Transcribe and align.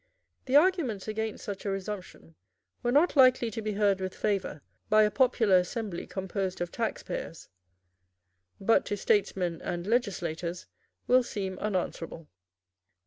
The 0.47 0.55
arguments 0.55 1.07
against 1.07 1.43
such 1.43 1.63
a 1.63 1.69
resumption 1.69 2.33
were 2.81 2.91
not 2.91 3.15
likely 3.15 3.51
to 3.51 3.61
be 3.61 3.73
heard 3.73 4.01
with 4.01 4.15
favour 4.15 4.63
by 4.89 5.03
a 5.03 5.11
popular 5.11 5.57
assembly 5.57 6.07
composed 6.07 6.59
of 6.59 6.71
taxpayers, 6.71 7.49
but 8.59 8.83
to 8.87 8.97
statesmen 8.97 9.61
and 9.61 9.85
legislators 9.85 10.65
will 11.05 11.21
seem 11.21 11.59
unanswerable. 11.59 12.27